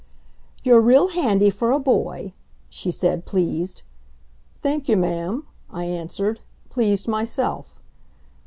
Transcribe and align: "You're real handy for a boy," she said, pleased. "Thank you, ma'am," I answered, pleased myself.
"You're 0.63 0.81
real 0.81 1.09
handy 1.09 1.51
for 1.51 1.69
a 1.69 1.77
boy," 1.79 2.33
she 2.69 2.89
said, 2.89 3.23
pleased. 3.27 3.83
"Thank 4.63 4.89
you, 4.89 4.97
ma'am," 4.97 5.45
I 5.69 5.83
answered, 5.85 6.39
pleased 6.71 7.07
myself. 7.07 7.79